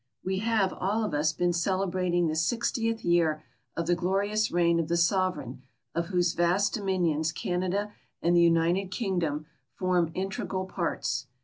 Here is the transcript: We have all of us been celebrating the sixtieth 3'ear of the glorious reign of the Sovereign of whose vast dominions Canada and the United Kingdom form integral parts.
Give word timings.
We 0.25 0.39
have 0.39 0.73
all 0.73 1.03
of 1.03 1.13
us 1.13 1.31
been 1.31 1.53
celebrating 1.53 2.25
the 2.25 2.35
sixtieth 2.35 3.01
3'ear 3.03 3.43
of 3.77 3.85
the 3.85 3.93
glorious 3.93 4.49
reign 4.51 4.79
of 4.79 4.87
the 4.87 4.97
Sovereign 4.97 5.61
of 5.93 6.07
whose 6.07 6.33
vast 6.33 6.73
dominions 6.73 7.31
Canada 7.31 7.93
and 8.19 8.35
the 8.35 8.41
United 8.41 8.89
Kingdom 8.89 9.45
form 9.75 10.09
integral 10.15 10.65
parts. 10.65 11.27